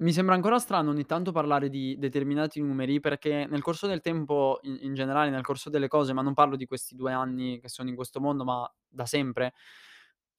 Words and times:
Mi 0.00 0.12
sembra 0.12 0.36
ancora 0.36 0.60
strano 0.60 0.90
ogni 0.90 1.04
tanto 1.06 1.32
parlare 1.32 1.68
di 1.68 1.96
determinati 1.98 2.60
numeri, 2.60 3.00
perché 3.00 3.46
nel 3.50 3.62
corso 3.62 3.88
del 3.88 4.00
tempo, 4.00 4.58
in 4.62 4.78
in 4.82 4.94
generale, 4.94 5.28
nel 5.28 5.42
corso 5.42 5.70
delle 5.70 5.88
cose, 5.88 6.12
ma 6.12 6.22
non 6.22 6.34
parlo 6.34 6.54
di 6.54 6.66
questi 6.66 6.94
2 6.94 7.12
anni 7.12 7.58
che 7.58 7.68
sono 7.68 7.88
in 7.88 7.96
questo 7.96 8.20
mondo, 8.20 8.44
ma 8.44 8.72
da 8.86 9.06
sempre, 9.06 9.54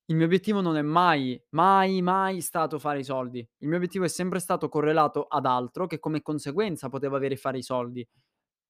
il 0.06 0.16
mio 0.16 0.26
obiettivo 0.26 0.62
non 0.62 0.78
è 0.78 0.82
mai, 0.82 1.42
mai, 1.50 2.02
mai 2.02 2.40
stato 2.42 2.80
fare 2.80 3.00
i 3.00 3.04
soldi. 3.04 3.40
Il 3.58 3.68
mio 3.68 3.76
obiettivo 3.78 4.06
è 4.06 4.08
sempre 4.08 4.40
stato 4.40 4.70
correlato 4.70 5.24
ad 5.26 5.46
altro 5.46 5.88
che 5.88 6.00
come 6.00 6.22
conseguenza 6.22 6.88
poteva 6.88 7.18
avere 7.18 7.36
fare 7.36 7.58
i 7.58 7.64
soldi. 7.64 8.08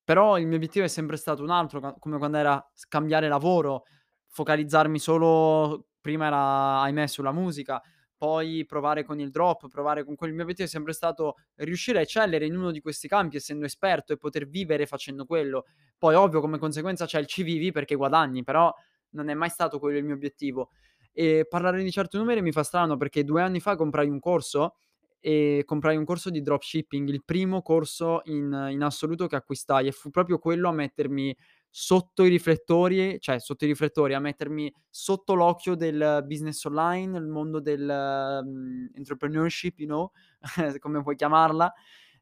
Però 0.04 0.40
il 0.40 0.48
mio 0.48 0.56
obiettivo 0.58 0.86
è 0.86 0.90
sempre 0.90 1.18
stato 1.18 1.44
un 1.44 1.52
altro, 1.52 1.98
come 2.00 2.18
quando 2.18 2.38
era 2.38 2.72
cambiare 2.88 3.28
lavoro, 3.28 3.84
focalizzarmi 4.30 5.00
solo 5.00 5.88
prima 6.02 6.28
era, 6.28 6.82
ahimè, 6.82 7.08
sulla 7.08 7.32
musica, 7.32 7.82
poi 8.20 8.66
provare 8.66 9.06
con 9.06 9.18
il 9.22 9.30
drop, 9.30 9.70
provare 9.70 10.04
con 10.04 10.16
quel 10.16 10.34
mio 10.34 10.42
obiettivo 10.42 10.68
è 10.68 10.70
sempre 10.70 10.92
stato 10.92 11.38
riuscire 11.56 12.00
a 12.00 12.02
eccellere 12.02 12.46
in 12.46 12.58
uno 12.58 12.70
di 12.72 12.82
questi 12.82 13.08
campi 13.08 13.38
essendo 13.38 13.64
esperto 13.66 14.12
e 14.12 14.18
poter 14.18 14.46
vivere 14.46 14.86
facendo 14.86 15.24
quello. 15.24 15.64
Poi 15.98 16.16
ovvio 16.16 16.42
come 16.42 16.58
conseguenza 16.58 17.06
c'è 17.06 17.18
il 17.20 17.28
ci 17.28 17.44
vivi 17.44 17.72
perché 17.72 17.96
guadagni, 17.96 18.44
però 18.44 18.76
non 19.12 19.30
è 19.30 19.34
mai 19.34 19.50
stato 19.50 19.80
quello 19.80 19.98
il 19.98 20.04
mio 20.04 20.16
obiettivo. 20.16 20.72
E 21.14 21.46
parlare 21.50 21.82
di 21.82 21.92
certi 21.92 22.18
numeri 22.18 22.42
mi 22.42 22.52
fa 22.52 22.64
strano 22.64 22.98
perché 22.98 23.24
2 23.24 23.42
anni 23.42 23.62
fa 23.62 23.78
comprai 23.78 24.10
un 24.10 24.20
corso 24.20 24.76
e 25.22 25.64
comprai 25.66 25.96
un 25.96 26.04
corso 26.04 26.30
di 26.30 26.42
dropshipping, 26.42 27.08
il 27.08 27.24
primo 27.24 27.62
corso 27.62 28.22
in 28.26 28.68
in 28.72 28.84
assoluto 28.84 29.28
che 29.28 29.38
acquistai 29.38 29.88
e 29.88 29.92
fu 29.94 30.10
proprio 30.10 30.40
quello 30.40 30.68
a 30.68 30.74
mettermi 30.74 31.34
sotto 31.72 32.24
i 32.24 32.30
riflettori 32.30 33.20
cioè 33.20 33.40
sotto 33.40 33.66
i 33.66 33.68
riflettori, 33.68 34.14
a 34.14 34.20
mettermi 34.20 34.74
sotto 34.90 35.34
l'occhio 35.36 35.76
del 35.76 36.24
business 36.26 36.64
online, 36.66 37.18
il 37.18 37.28
mondo 37.28 37.60
del, 37.60 38.42
mhmm, 38.46 38.90
entrepreneurship, 38.96 39.80
you 39.80 39.88
know, 39.88 40.12
come 40.80 41.00
vuoi 41.00 41.16
chiamarla, 41.16 41.72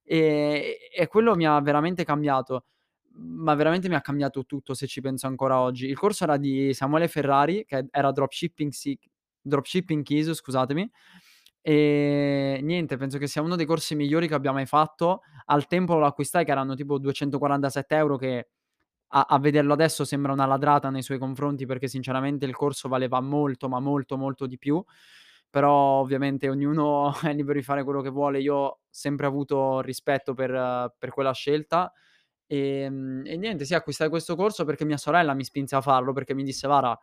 ehm, 0.03 0.61
e 0.95 1.07
quello 1.07 1.35
mi 1.35 1.45
ha 1.45 1.59
veramente 1.61 2.03
cambiato, 2.03 2.65
ma 3.19 3.55
veramente 3.55 3.89
mi 3.89 3.95
ha 3.95 4.01
cambiato 4.01 4.45
tutto 4.45 4.73
se 4.73 4.87
ci 4.87 5.01
penso 5.01 5.27
ancora 5.27 5.59
oggi. 5.59 5.87
Il 5.87 5.97
corso 5.97 6.23
era 6.25 6.37
di 6.37 6.73
Samuele 6.73 7.07
Ferrari, 7.07 7.65
che 7.65 7.87
era 7.91 8.11
dropshipping 8.11 8.71
Sik 8.71 9.05
Dropshipping 9.41 10.03
Keys, 10.03 10.33
scusatemi, 10.33 10.89
e 11.61 12.59
niente, 12.63 12.97
penso 12.97 13.17
che 13.17 13.27
sia 13.27 13.41
uno 13.41 13.55
dei 13.55 13.65
corsi 13.65 13.95
migliori 13.95 14.27
che 14.27 14.33
abbia 14.35 14.51
mai 14.51 14.65
fatto. 14.65 15.21
Al 15.45 15.67
tempo 15.67 15.97
lo 15.97 16.05
acquistai 16.05 16.45
che 16.45 16.51
erano 16.51 16.75
tipo 16.75 16.97
247 16.97 17.95
€ 18.01 18.17
che 18.17 18.47
a 19.09 19.25
a 19.29 19.39
vederlo 19.39 19.73
adesso 19.73 20.03
sembra 20.05 20.31
una 20.33 20.45
ladrata 20.45 20.89
nei 20.89 21.01
suoi 21.03 21.17
confronti, 21.19 21.65
perché 21.65 21.87
sinceramente 21.87 22.45
il 22.45 22.55
corso 22.55 22.87
valeva 22.89 23.19
molto, 23.21 23.69
ma 23.69 23.79
molto, 23.79 24.17
molto 24.17 24.45
di 24.47 24.57
più. 24.57 24.83
Però 25.49 25.71
ovviamente 26.01 26.49
ognuno 26.49 27.13
è 27.23 27.33
libero 27.33 27.57
di 27.59 27.63
fare 27.63 27.83
quello 27.83 28.01
che 28.01 28.09
vuole. 28.09 28.39
Io 28.41 28.55
ho 28.55 28.79
sempre 28.89 29.25
avuto 29.27 29.81
rispetto 29.81 30.33
per 30.33 30.93
per 30.97 31.09
quella 31.11 31.33
scelta, 31.33 31.91
ehm, 32.47 33.23
e 33.25 33.37
niente, 33.37 33.65
sì, 33.65 33.73
acquistai 33.75 34.09
questo 34.09 34.35
corso 34.35 34.65
perché 34.65 34.85
mia 34.85 34.97
sorella 34.97 35.33
mi 35.33 35.43
spinse 35.43 35.75
a 35.75 35.81
farlo, 35.81 36.13
perché 36.13 36.33
mi 36.33 36.43
disse: 36.43 36.67
"Guarda, 36.67 36.99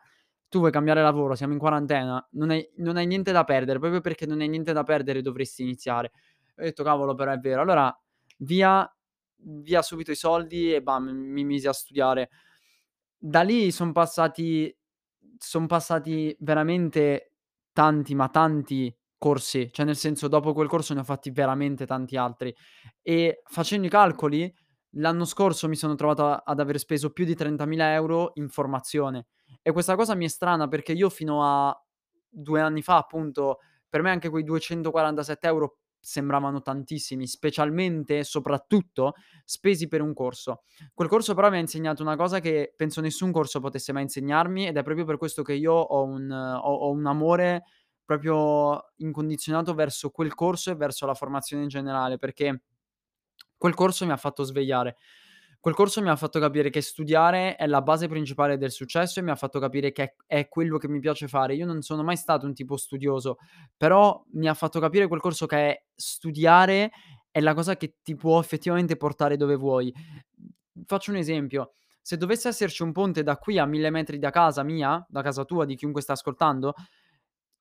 tu 0.49 0.59
vuoi 0.59 0.71
cambiare 0.71 1.01
lavoro, 1.01 1.35
siamo 1.35 1.53
in 1.53 1.59
quarantena, 1.59 2.25
non 2.33 2.49
hai 2.51 2.67
non 2.77 2.97
hai 2.97 3.07
niente 3.07 3.31
da 3.31 3.43
perdere, 3.43 3.79
proprio 3.79 4.01
perché 4.01 4.25
non 4.25 4.41
hai 4.41 4.47
niente 4.49 4.73
da 4.73 4.83
perdere 4.83 5.21
dovresti 5.21 5.63
iniziare". 5.63 6.11
Ho 6.57 6.63
detto: 6.63 6.83
"Cavolo, 6.83 7.15
però 7.15 7.31
è 7.31 7.37
vero". 7.39 7.61
Allora 7.61 7.95
via 8.39 8.89
via 9.47 9.81
subito 9.81 10.11
i 10.11 10.15
soldi 10.15 10.73
e 10.73 10.81
bam, 10.81 11.09
mi 11.09 11.43
misi 11.43 11.67
a 11.67 11.73
studiare. 11.73 12.29
Da 13.17 13.41
lì 13.41 13.71
son 13.71 13.91
passati 13.91 14.75
son 15.37 15.67
passati 15.67 16.35
veramente 16.39 17.33
tanti, 17.73 18.15
ma 18.15 18.29
tanti 18.29 18.95
corsi, 19.17 19.69
cioè 19.71 19.85
nel 19.85 19.95
senso 19.97 20.27
dopo 20.27 20.53
quel 20.53 20.67
corso 20.67 20.93
ne 20.93 21.01
ho 21.01 21.03
fatti 21.03 21.31
veramente 21.31 21.85
tanti 21.85 22.15
altri. 22.17 22.55
E 23.01 23.41
facendo 23.45 23.87
i 23.87 23.89
calcoli 23.89 24.53
l'anno 24.97 25.25
scorso 25.25 25.67
mi 25.67 25.75
sono 25.75 25.95
trovato 25.95 26.25
a 26.25 26.43
ad 26.45 26.59
aver 26.59 26.79
speso 26.79 27.11
più 27.11 27.25
di 27.25 27.35
30.000 27.35 27.97
€ 27.99 28.31
in 28.35 28.49
formazione. 28.49 29.27
E 29.61 29.71
questa 29.71 29.95
cosa 29.95 30.15
mi 30.15 30.25
è 30.25 30.29
strana 30.29 30.67
perché 30.67 30.93
io 30.93 31.09
fino 31.09 31.43
a 31.43 31.75
2 32.29 32.61
anni 32.61 32.81
fa, 32.81 32.97
appunto, 32.97 33.59
per 33.89 34.01
me 34.01 34.11
anche 34.11 34.29
quei 34.29 34.43
247 34.43 35.47
€ 35.49 35.67
sembravano 36.05 36.61
tantissimi, 36.61 37.25
specialmente, 37.27 38.23
soprattutto, 38.23 39.13
spesi 39.43 39.87
per 39.87 40.01
un 40.01 40.13
corso. 40.13 40.61
Quel 40.93 41.07
corso 41.09 41.33
però 41.33 41.49
mi 41.49 41.57
ha 41.57 41.59
insegnato 41.59 42.03
una 42.03 42.15
cosa 42.15 42.39
che 42.39 42.73
penso 42.75 43.01
nessun 43.01 43.31
corso 43.31 43.59
potesse 43.59 43.91
mai 43.91 44.03
insegnarmi 44.03 44.67
ed 44.67 44.77
è 44.77 44.83
proprio 44.83 45.05
per 45.05 45.17
questo 45.17 45.41
che 45.41 45.53
io 45.53 45.73
ho 45.73 46.03
un 46.03 46.31
ho 46.31 46.73
ho 46.73 46.91
un 46.91 47.05
amore 47.07 47.63
proprio 48.05 48.91
incondizionato 48.97 49.73
verso 49.73 50.11
quel 50.11 50.35
corso 50.35 50.69
e 50.71 50.75
verso 50.75 51.07
la 51.07 51.15
formazione 51.15 51.63
in 51.63 51.69
generale, 51.69 52.17
perché 52.17 52.61
quel 53.57 53.73
corso 53.73 54.05
mi 54.05 54.11
ha 54.11 54.17
fatto 54.17 54.43
svegliare. 54.43 54.97
Quel 55.65 55.73
corso 55.77 55.99
mi 55.99 56.09
ha 56.09 56.15
fatto 56.15 56.39
capire 56.39 56.69
che 56.69 56.79
studiare 56.79 57.55
è 57.55 57.65
la 57.65 57.81
base 57.81 58.07
principale 58.07 58.55
del 58.59 58.69
successo 58.69 59.19
e 59.19 59.23
mi 59.23 59.31
ha 59.31 59.35
fatto 59.35 59.57
capire 59.59 59.91
che 59.91 60.03
è 60.03 60.13
è 60.27 60.47
quello 60.47 60.77
che 60.77 60.87
mi 60.87 60.99
piace 60.99 61.27
fare. 61.27 61.55
Io 61.55 61.65
non 61.65 61.81
sono 61.81 62.03
mai 62.03 62.17
stato 62.17 62.45
un 62.45 62.53
tipo 62.53 62.77
studioso, 62.77 63.37
però 63.75 64.23
mi 64.33 64.47
ha 64.47 64.53
fatto 64.53 64.79
capire 64.79 65.07
quel 65.07 65.19
corso 65.21 65.47
che 65.47 65.85
studiare 65.95 66.91
è 67.31 67.39
la 67.39 67.55
cosa 67.55 67.75
che 67.77 67.95
ti 68.03 68.13
può 68.15 68.39
effettivamente 68.39 68.95
portare 68.95 69.37
dove 69.37 69.55
vuoi. 69.55 69.91
Faccio 70.85 71.09
un 71.09 71.17
esempio: 71.17 71.71
se 71.99 72.15
dovesse 72.17 72.47
esserci 72.49 72.83
un 72.83 72.91
ponte 72.91 73.23
da 73.23 73.35
qui 73.37 73.57
a 73.57 73.65
1000 73.65 73.89
metri 73.89 74.19
da 74.19 74.29
casa 74.29 74.61
mia, 74.61 75.03
da 75.09 75.23
casa 75.23 75.45
tua, 75.45 75.65
di 75.65 75.75
chiunque 75.75 76.01
sta 76.03 76.13
ascoltando, 76.13 76.75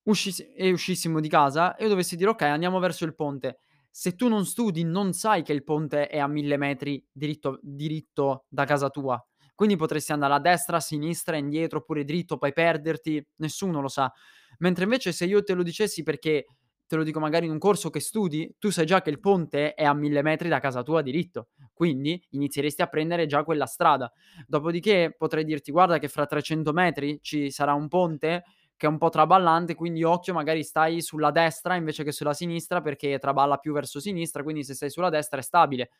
uscissi 0.08 0.52
e 0.52 0.70
uscissimo 0.72 1.20
di 1.20 1.28
casa 1.30 1.74
io 1.78 1.88
dovessi 1.88 2.16
dire: 2.16 2.28
"Okay, 2.30 2.50
andiamo 2.50 2.78
verso 2.80 3.06
il 3.06 3.14
ponte." 3.14 3.60
Se 3.96 4.16
tu 4.16 4.26
non 4.26 4.44
studi, 4.44 4.82
non 4.82 5.12
sai 5.12 5.44
che 5.44 5.52
il 5.52 5.62
ponte 5.62 6.08
è 6.08 6.18
a 6.18 6.26
1000 6.26 6.56
metri 6.56 7.00
diritto 7.12 7.60
diritto 7.62 8.44
da 8.48 8.64
casa 8.64 8.90
tua. 8.90 9.24
Quindi 9.54 9.76
potresti 9.76 10.10
andare 10.10 10.34
a 10.34 10.40
destra, 10.40 10.78
a 10.78 10.80
sinistra, 10.80 11.36
indietro 11.36 11.78
oppure 11.78 12.02
dritto, 12.02 12.36
poi 12.36 12.52
perderti, 12.52 13.24
nessuno 13.36 13.80
lo 13.80 13.86
sa. 13.86 14.12
Mentre 14.58 14.82
invece 14.82 15.12
se 15.12 15.26
io 15.26 15.44
te 15.44 15.54
lo 15.54 15.62
dicessi 15.62 16.02
perché 16.02 16.44
te 16.88 16.96
lo 16.96 17.04
dico 17.04 17.20
magari 17.20 17.46
in 17.46 17.52
un 17.52 17.58
corso 17.58 17.88
che 17.90 18.00
studi, 18.00 18.56
tu 18.58 18.70
sai 18.70 18.84
già 18.84 19.00
che 19.00 19.10
il 19.10 19.20
ponte 19.20 19.74
è 19.74 19.84
a 19.84 19.94
1000 19.94 20.22
metri 20.22 20.48
da 20.48 20.58
casa 20.58 20.82
tua 20.82 21.00
diritto, 21.00 21.50
quindi 21.72 22.20
inizieresti 22.30 22.82
a 22.82 22.88
prendere 22.88 23.26
già 23.26 23.44
quella 23.44 23.66
strada. 23.66 24.10
Dopodiché 24.48 25.14
potrei 25.16 25.44
dirti: 25.44 25.70
"Guarda 25.70 25.98
che 26.00 26.08
fra 26.08 26.26
300 26.26 26.72
metri 26.72 27.20
ci 27.22 27.52
sarà 27.52 27.74
un 27.74 27.86
ponte 27.86 28.42
che 28.84 28.90
è 28.90 28.92
un 28.92 28.98
po' 28.98 29.08
traballante, 29.08 29.74
quindi 29.74 30.02
occhio, 30.04 30.34
magari 30.34 30.62
stai 30.62 31.00
sulla 31.00 31.30
destra 31.30 31.74
invece 31.76 32.04
che 32.04 32.12
sulla 32.12 32.34
sinistra 32.34 32.82
perché 32.82 33.18
traballa 33.18 33.56
più 33.56 33.72
verso 33.72 33.98
sinistra, 33.98 34.42
quindi 34.42 34.62
se 34.62 34.74
stai 34.74 34.90
sulla 34.90 35.08
destra 35.08 35.38
è 35.40 35.42
stabile". 35.42 35.90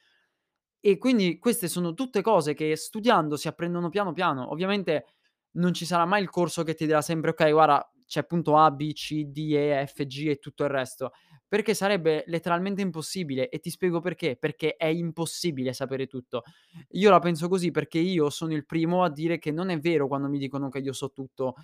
E 0.80 0.98
quindi 0.98 1.38
queste 1.38 1.68
sono 1.68 1.94
tutte 1.94 2.20
cose 2.22 2.54
che 2.54 2.76
studiando 2.76 3.36
si 3.36 3.48
apprendono 3.48 3.88
piano 3.88 4.12
piano. 4.12 4.50
Ovviamente 4.52 5.06
non 5.52 5.72
ci 5.72 5.86
sarà 5.86 6.04
mai 6.04 6.22
il 6.22 6.30
corso 6.30 6.62
che 6.62 6.74
ti 6.74 6.86
dirà 6.86 7.00
sempre: 7.02 7.30
"Okay, 7.30 7.52
guarda, 7.52 7.90
c'è 8.06 8.24
punto 8.26 8.56
A, 8.58 8.70
B, 8.70 8.92
C, 8.92 9.24
D, 9.26 9.52
E, 9.54 9.86
F, 9.86 10.04
G 10.06 10.26
e 10.28 10.36
tutto 10.38 10.64
il 10.64 10.70
resto", 10.70 11.12
perché 11.48 11.72
sarebbe 11.74 12.24
letteralmente 12.26 12.82
impossibile 12.82 13.48
e 13.48 13.60
ti 13.60 13.70
spiego 13.70 14.00
perché: 14.00 14.36
perché 14.36 14.76
è 14.76 14.86
impossibile 14.86 15.72
sapere 15.72 16.06
tutto. 16.06 16.42
Io 16.92 17.10
la 17.10 17.18
penso 17.20 17.48
così 17.48 17.70
perché 17.70 17.98
io 17.98 18.28
sono 18.30 18.52
il 18.54 18.66
primo 18.66 19.04
a 19.04 19.10
dire 19.10 19.38
che 19.38 19.50
non 19.52 19.70
è 19.70 19.78
vero 19.78 20.06
quando 20.08 20.28
mi 20.28 20.38
dicono 20.38 20.68
che 20.68 20.78
io 20.80 20.92
so 20.92 21.10
tutto. 21.12 21.54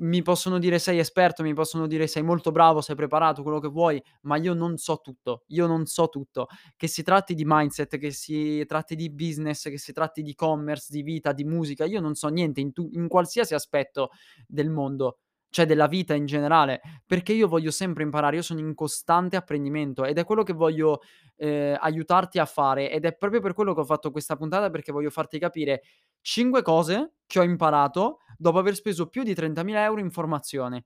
Mi 0.00 0.22
possono 0.22 0.58
dire: 0.60 0.78
"Sei 0.78 0.98
esperto", 1.00 1.42
mi 1.42 1.54
possono 1.54 1.86
dire: 1.88 2.06
"Sei 2.06 2.22
molto 2.22 2.52
bravo, 2.52 2.80
sei 2.80 2.94
preparato", 2.94 3.42
quello 3.42 3.58
che 3.58 3.66
vuoi, 3.68 4.00
ma 4.22 4.36
io 4.36 4.54
non 4.54 4.76
so 4.76 5.00
tutto. 5.02 5.42
Io 5.48 5.66
non 5.66 5.86
so 5.86 6.08
tutto. 6.08 6.46
Che 6.76 6.86
si 6.86 7.02
tratti 7.02 7.34
di 7.34 7.42
mindset, 7.44 7.98
che 7.98 8.12
si 8.12 8.64
tratti 8.66 8.94
di 8.94 9.10
business, 9.10 9.64
che 9.68 9.78
si 9.78 9.92
tratti 9.92 10.22
di 10.22 10.34
commerce, 10.34 10.86
di 10.90 11.02
vita, 11.02 11.32
di 11.32 11.44
musica, 11.44 11.84
io 11.84 12.00
non 12.00 12.14
so 12.14 12.28
niente 12.28 12.60
in 12.60 12.72
tu 12.72 12.88
in 12.92 13.08
qualsiasi 13.08 13.54
aspetto 13.54 14.10
del 14.46 14.70
mondo, 14.70 15.18
cioè 15.50 15.66
della 15.66 15.88
vita 15.88 16.14
in 16.14 16.26
generale, 16.26 16.80
perché 17.04 17.32
io 17.32 17.48
voglio 17.48 17.72
sempre 17.72 18.04
imparare, 18.04 18.36
io 18.36 18.42
sono 18.42 18.60
in 18.60 18.74
costante 18.74 19.34
apprendimento 19.36 20.04
ed 20.04 20.18
è 20.18 20.24
quello 20.24 20.44
che 20.44 20.52
voglio, 20.52 21.00
ehm, 21.36 21.76
aiutarti 21.80 22.38
a 22.38 22.44
fare 22.46 22.90
ed 22.92 23.04
è 23.04 23.16
proprio 23.16 23.40
per 23.40 23.52
quello 23.54 23.74
che 23.74 23.80
ho 23.80 23.84
fatto 23.84 24.10
questa 24.12 24.36
puntata, 24.36 24.70
perché 24.70 24.92
voglio 24.92 25.10
farti 25.10 25.38
capire 25.40 25.82
5 26.20 26.62
cose 26.62 27.14
che 27.26 27.38
ho 27.38 27.42
imparato 27.42 28.18
dopo 28.36 28.58
aver 28.58 28.74
speso 28.74 29.08
più 29.08 29.22
di 29.22 29.34
30.000 29.34 30.00
€ 30.00 30.00
in 30.04 30.10
formazione. 30.10 30.84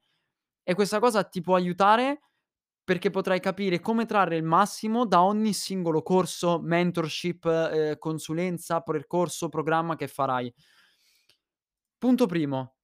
E 0.62 0.74
questa 0.74 0.98
cosa 1.00 1.24
ti 1.24 1.40
può 1.40 1.56
aiutare 1.56 2.20
perché 2.84 3.10
potrai 3.10 3.40
capire 3.40 3.80
come 3.80 4.06
trarre 4.06 4.36
il 4.36 4.42
massimo 4.44 5.06
da 5.06 5.22
ogni 5.22 5.52
singolo 5.52 6.02
corso, 6.02 6.60
mentorship, 6.60 7.44
ehm, 7.46 7.98
consulenza, 7.98 8.80
percorso, 8.80 9.48
programma 9.48 9.96
che 9.96 10.08
farai. 10.08 10.52
Punto 11.98 12.26
primo: 12.26 12.74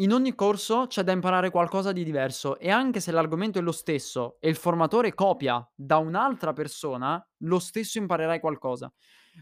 in 0.00 0.12
ogni 0.12 0.34
corso 0.34 0.86
c'è 0.88 1.02
da 1.02 1.12
imparare 1.12 1.50
qualcosa 1.50 1.92
di 1.92 2.02
diverso 2.04 2.58
e 2.58 2.70
anche 2.70 3.00
se 3.00 3.12
l'argomento 3.12 3.58
è 3.58 3.62
lo 3.62 3.72
stesso 3.72 4.36
e 4.40 4.48
il 4.48 4.56
formatore 4.56 5.14
copia 5.14 5.66
da 5.74 5.98
un'altra 5.98 6.52
persona, 6.52 7.24
lo 7.38 7.58
stesso 7.60 7.98
imparerai 7.98 8.40
qualcosa. 8.40 8.92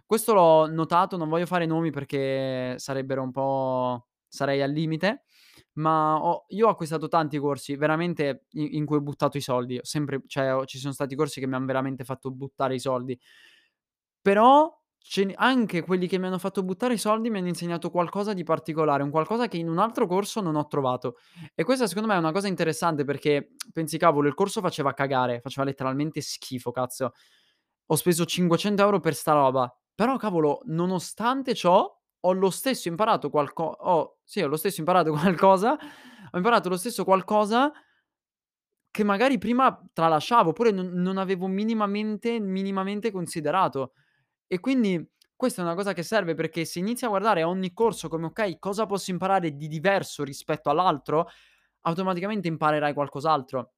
Questo 0.06 0.34
l'ho 0.34 0.66
notato, 0.66 1.16
non 1.16 1.28
voglio 1.28 1.46
fare 1.46 1.66
nomi 1.66 1.90
perché 1.90 2.74
sarebbero 2.78 3.22
un 3.22 3.30
po' 3.32 4.06
sarei 4.28 4.62
al 4.62 4.70
limite, 4.70 5.24
ma 5.74 6.16
ho 6.22 6.44
io 6.48 6.66
ho 6.66 6.70
acquistato 6.70 7.08
tanti 7.08 7.38
corsi 7.38 7.76
veramente 7.76 8.46
i 8.52 8.76
in 8.76 8.84
cui 8.86 8.96
ho 8.96 9.00
buttato 9.02 9.36
i 9.38 9.40
soldi. 9.40 9.78
Ho 9.78 9.84
sempre 9.84 10.22
cioè 10.26 10.54
ho 10.54 10.64
ci 10.66 10.78
sono 10.78 10.92
stati 10.92 11.14
corsi 11.14 11.40
che 11.40 11.46
mi 11.46 11.54
han 11.54 11.66
veramente 11.66 12.04
fatto 12.04 12.30
buttare 12.30 12.74
i 12.74 12.78
soldi. 12.80 13.18
Però 14.24 14.72
ce 15.04 15.32
anche 15.34 15.82
quelli 15.82 16.06
che 16.06 16.16
mi 16.16 16.26
hanno 16.26 16.38
fatto 16.38 16.62
buttare 16.62 16.94
i 16.94 16.98
soldi 16.98 17.28
mi 17.28 17.38
hanno 17.38 17.48
insegnato 17.48 17.90
qualcosa 17.90 18.32
di 18.34 18.44
particolare, 18.44 19.02
un 19.02 19.10
qualcosa 19.10 19.48
che 19.48 19.56
in 19.56 19.68
un 19.68 19.78
altro 19.78 20.06
corso 20.06 20.40
non 20.40 20.54
ho 20.54 20.66
trovato. 20.68 21.16
E 21.56 21.64
questa 21.64 21.88
secondo 21.88 22.08
me 22.08 22.14
è 22.14 22.18
una 22.18 22.30
cosa 22.32 22.46
interessante 22.46 23.04
perché 23.04 23.54
pensi: 23.72 23.98
"Cavolo, 23.98 24.28
il 24.28 24.34
corso 24.34 24.60
faceva 24.60 24.94
cagare, 24.94 25.40
faceva 25.40 25.66
letteralmente 25.66 26.20
schifo, 26.20 26.70
cazzo. 26.70 27.12
Ho 27.86 27.96
speso 27.96 28.24
500 28.24 28.98
€ 28.98 29.00
per 29.00 29.14
sta 29.14 29.32
roba, 29.32 29.72
però 29.94 30.16
cavolo, 30.16 30.60
nonostante 30.66 31.54
ciò 31.54 31.88
ho 32.24 32.32
lo 32.32 32.50
stesso 32.50 32.88
imparato 32.88 33.30
qualco 33.30 33.64
ho 33.64 34.18
sì, 34.24 34.40
ho 34.42 34.46
lo 34.48 34.56
stesso 34.56 34.80
imparato 34.80 35.10
qualcosa 35.12 35.72
ho 36.30 36.36
imparato 36.36 36.68
lo 36.68 36.76
stesso 36.76 37.04
qualcosa 37.04 37.72
che 38.90 39.04
magari 39.04 39.38
prima 39.38 39.80
tralasciavo, 39.92 40.50
oppure 40.50 40.70
non 40.70 40.88
non 40.92 41.16
avevo 41.18 41.46
minimamente 41.46 42.38
minimamente 42.40 43.10
considerato. 43.10 43.92
E 44.46 44.60
quindi 44.60 45.04
questa 45.36 45.62
è 45.62 45.64
una 45.64 45.74
cosa 45.74 45.92
che 45.94 46.02
serve 46.02 46.34
perché 46.34 46.64
se 46.64 46.78
inizi 46.80 47.04
a 47.06 47.08
guardare 47.08 47.42
ogni 47.42 47.72
corso 47.72 48.08
come: 48.08 48.26
okay, 48.26 48.58
cosa 48.58 48.86
posso 48.86 49.10
imparare 49.10 49.56
di 49.56 49.68
diverso 49.68 50.24
rispetto 50.24 50.70
all'altro, 50.70 51.28
automaticamente 51.82 52.48
imparerai 52.48 52.94
qualcos'altro. 52.94 53.72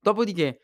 Dopodiché, 0.00 0.60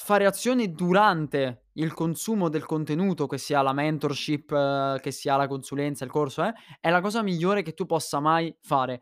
fare 0.00 0.26
azioni 0.26 0.72
durante 0.72 1.66
il 1.74 1.92
consumo 1.92 2.48
del 2.48 2.64
contenuto, 2.64 3.26
che 3.26 3.36
sia 3.38 3.62
la 3.62 3.72
mentorship, 3.72 5.00
che 5.00 5.10
sia 5.10 5.36
la 5.36 5.48
consulenza, 5.48 6.04
il 6.04 6.10
corso, 6.10 6.44
eh, 6.44 6.52
è 6.80 6.88
la 6.90 7.00
cosa 7.00 7.22
migliore 7.22 7.62
che 7.62 7.74
tu 7.74 7.84
possa 7.86 8.20
mai 8.20 8.56
fare. 8.60 9.00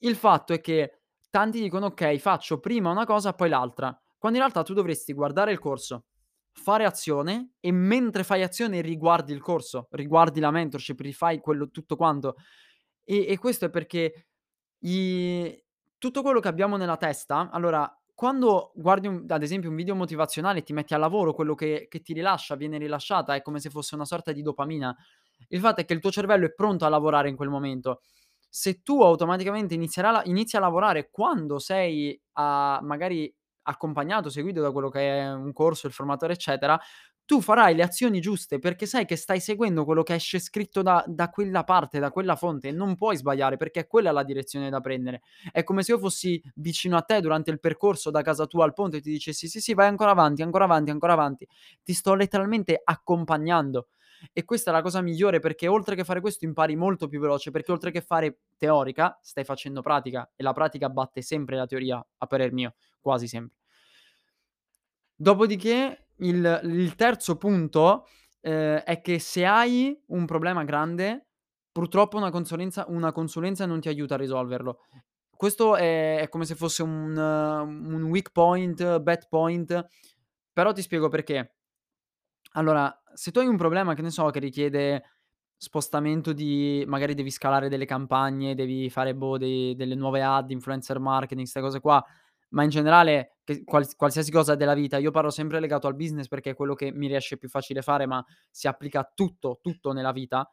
Il 0.00 0.16
fatto 0.16 0.52
è 0.52 0.60
che 0.60 1.02
tanti 1.30 1.60
dicono: 1.60 1.86
"Okay, 1.86 2.18
faccio 2.18 2.58
prima 2.60 2.90
una 2.90 3.04
cosa, 3.04 3.32
poi 3.34 3.48
l'altra", 3.48 3.88
quando 4.18 4.38
in 4.38 4.44
realtà 4.44 4.62
tu 4.62 4.74
dovresti 4.74 5.12
guardare 5.12 5.52
il 5.52 5.58
corso, 5.58 6.04
fare 6.52 6.84
azione 6.84 7.52
e 7.60 7.70
mentre 7.72 8.24
fai 8.24 8.42
azione 8.42 8.80
riguardi 8.80 9.32
il 9.32 9.40
corso, 9.40 9.88
riguardi 9.92 10.40
la 10.40 10.50
mentorship, 10.50 11.00
rifai 11.00 11.40
quello 11.40 11.70
tutto 11.70 11.96
quanto. 11.96 12.36
E 13.04 13.26
e 13.28 13.38
questo 13.38 13.66
è 13.66 13.70
perché 13.70 14.28
i 14.80 15.62
tutto 15.98 16.22
quello 16.22 16.40
che 16.40 16.48
abbiamo 16.48 16.76
nella 16.76 16.96
testa 16.96 17.50
allora, 17.50 17.86
quando 18.20 18.72
guardi 18.74 19.06
un 19.06 19.24
ad 19.26 19.42
esempio 19.42 19.70
un 19.70 19.76
video 19.76 19.94
motivazionale 19.94 20.58
e 20.58 20.62
ti 20.62 20.74
metti 20.74 20.92
al 20.92 21.00
lavoro, 21.00 21.32
quello 21.32 21.54
che 21.54 21.86
che 21.88 22.02
ti 22.02 22.12
rilascia 22.12 22.54
viene 22.54 22.76
rilasciata, 22.76 23.34
è 23.34 23.40
come 23.40 23.60
se 23.60 23.70
fosse 23.70 23.94
una 23.94 24.04
sorta 24.04 24.30
di 24.32 24.42
dopamina. 24.42 24.94
Il 25.48 25.58
fatto 25.58 25.80
è 25.80 25.86
che 25.86 25.94
il 25.94 26.00
tuo 26.00 26.10
cervello 26.10 26.44
è 26.44 26.52
pronto 26.52 26.84
a 26.84 26.90
lavorare 26.90 27.30
in 27.30 27.36
quel 27.36 27.48
momento. 27.48 28.02
Se 28.46 28.82
tu 28.82 29.00
automaticamente 29.00 29.74
la 30.02 30.20
inizi 30.26 30.56
a 30.58 30.60
lavorare 30.60 31.08
quando 31.10 31.58
sei 31.58 32.20
a 32.32 32.78
magari 32.82 33.34
accompagnato, 33.62 34.28
seguito 34.28 34.60
da 34.60 34.70
quello 34.70 34.90
che 34.90 35.20
è 35.20 35.32
un 35.32 35.54
corso, 35.54 35.86
il 35.86 35.94
formatore, 35.94 36.34
eccetera, 36.34 36.78
tu 37.30 37.40
farai 37.40 37.76
le 37.76 37.84
azioni 37.84 38.18
giuste 38.20 38.58
perché 38.58 38.86
sai 38.86 39.04
che 39.04 39.14
stai 39.14 39.38
seguendo 39.38 39.84
quello 39.84 40.02
che 40.02 40.14
esce 40.14 40.40
scritto 40.40 40.82
da 40.82 41.04
da 41.06 41.28
quella 41.30 41.62
parte, 41.62 42.00
da 42.00 42.10
quella 42.10 42.34
fonte 42.34 42.66
e 42.66 42.72
non 42.72 42.96
puoi 42.96 43.16
sbagliare 43.16 43.56
perché 43.56 43.82
è 43.82 43.86
quella 43.86 44.10
la 44.10 44.24
direzione 44.24 44.68
da 44.68 44.80
prendere. 44.80 45.22
È 45.52 45.62
come 45.62 45.84
se 45.84 45.92
io 45.92 46.00
fossi 46.00 46.42
vicino 46.56 46.96
a 46.96 47.02
te 47.02 47.20
durante 47.20 47.52
il 47.52 47.60
percorso 47.60 48.10
da 48.10 48.22
casa 48.22 48.46
tua 48.46 48.64
al 48.64 48.72
ponte 48.72 48.96
e 48.96 49.00
ti 49.00 49.12
dicessi: 49.12 49.46
"Sì, 49.46 49.60
sì, 49.60 49.74
vai 49.74 49.86
ancora 49.86 50.10
avanti, 50.10 50.42
ancora 50.42 50.64
avanti, 50.64 50.90
ancora 50.90 51.12
avanti." 51.12 51.46
Ti 51.84 51.92
sto 51.94 52.14
letteralmente 52.16 52.80
accompagnando. 52.82 53.86
E 54.32 54.44
questa 54.44 54.70
è 54.70 54.74
la 54.74 54.82
cosa 54.82 55.00
migliore 55.00 55.38
perché 55.38 55.68
oltre 55.68 55.94
che 55.94 56.02
fare 56.02 56.20
questo 56.20 56.44
impari 56.44 56.74
molto 56.74 57.06
più 57.06 57.20
veloce, 57.20 57.52
perché 57.52 57.70
oltre 57.70 57.92
che 57.92 58.00
fare 58.00 58.40
teorica, 58.56 59.16
stai 59.22 59.44
facendo 59.44 59.82
pratica 59.82 60.28
e 60.34 60.42
la 60.42 60.52
pratica 60.52 60.88
batte 60.88 61.22
sempre 61.22 61.54
la 61.56 61.66
teoria, 61.66 62.04
a 62.18 62.26
parer 62.26 62.52
mio, 62.52 62.74
quasi 63.00 63.28
sempre. 63.28 63.54
Dopodiché 65.16 66.06
il 66.20 66.60
il 66.64 66.94
terzo 66.96 67.36
punto, 67.36 68.06
ehm, 68.40 68.78
è 68.78 69.00
che 69.00 69.18
se 69.18 69.44
hai 69.46 69.98
un 70.08 70.26
problema 70.26 70.64
grande, 70.64 71.28
purtroppo 71.72 72.16
una 72.16 72.30
consulenza 72.30 72.84
una 72.88 73.12
consulenza 73.12 73.66
non 73.66 73.80
ti 73.80 73.88
aiuta 73.88 74.14
a 74.14 74.18
risolverlo. 74.18 74.80
Questo 75.36 75.76
è 75.76 76.18
è 76.20 76.28
come 76.28 76.44
se 76.46 76.54
fosse 76.56 76.82
un 76.82 77.16
un 77.16 78.02
weak 78.04 78.30
point, 78.32 79.00
bad 79.00 79.28
point, 79.28 79.86
però 80.52 80.72
ti 80.72 80.82
spiego 80.82 81.08
perché. 81.08 81.54
Allora, 82.54 82.92
se 83.14 83.30
tu 83.30 83.38
hai 83.38 83.46
un 83.46 83.56
problema, 83.56 83.94
che 83.94 84.02
ne 84.02 84.10
so, 84.10 84.28
che 84.30 84.40
richiede 84.40 85.04
spostamento 85.56 86.32
di 86.32 86.82
magari 86.86 87.14
devi 87.14 87.30
scalare 87.30 87.68
delle 87.68 87.84
campagne, 87.86 88.54
devi 88.54 88.90
fare, 88.90 89.14
boh, 89.14 89.38
dei 89.38 89.74
delle 89.76 89.94
nuove 89.94 90.22
ad, 90.22 90.50
influencer 90.50 90.98
marketing, 90.98 91.46
'ste 91.46 91.60
cose 91.60 91.80
qua, 91.80 92.04
ma 92.50 92.62
in 92.64 92.70
generale 92.70 93.38
qualsiasi 93.64 94.30
cosa 94.30 94.54
della 94.54 94.74
vita, 94.74 94.98
io 94.98 95.10
parlo 95.10 95.30
sempre 95.30 95.60
legato 95.60 95.86
al 95.86 95.94
business 95.96 96.28
perché 96.28 96.50
è 96.50 96.54
quello 96.54 96.74
che 96.74 96.92
mi 96.92 97.06
riesce 97.06 97.36
più 97.38 97.48
facile 97.48 97.82
fare, 97.82 98.06
ma 98.06 98.24
si 98.50 98.68
applica 98.68 99.00
a 99.00 99.12
tutto, 99.14 99.58
tutto 99.62 99.92
nella 99.92 100.12
vita. 100.12 100.50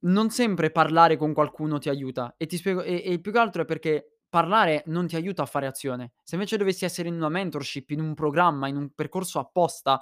Non 0.00 0.30
sempre 0.30 0.70
parlare 0.70 1.16
con 1.16 1.32
qualcuno 1.32 1.78
ti 1.78 1.88
aiuta. 1.88 2.34
E 2.36 2.46
ti 2.46 2.56
spiego 2.56 2.82
e 2.82 3.02
e 3.04 3.20
più 3.20 3.32
che 3.32 3.38
altro 3.38 3.62
è 3.62 3.64
perché 3.64 4.20
parlare 4.28 4.82
non 4.86 5.06
ti 5.06 5.16
aiuta 5.16 5.42
a 5.42 5.46
fare 5.46 5.66
azione. 5.66 6.12
Se 6.22 6.36
invece 6.36 6.56
dovessi 6.56 6.84
essere 6.84 7.08
in 7.08 7.14
una 7.14 7.28
mentorship, 7.28 7.90
in 7.90 8.00
un 8.00 8.14
programma, 8.14 8.68
in 8.68 8.76
un 8.76 8.90
percorso 8.94 9.40
apposta, 9.40 10.00